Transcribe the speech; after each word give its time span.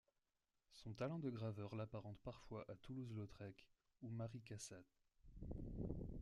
Son 0.73 0.93
talent 0.95 1.19
de 1.19 1.29
graveur 1.29 1.75
l'apparente 1.75 2.17
parfois 2.23 2.65
à 2.71 2.75
Toulouse-Lautrec 2.77 3.67
ou 4.01 4.09
Mary 4.09 4.41
Cassatt. 4.41 4.83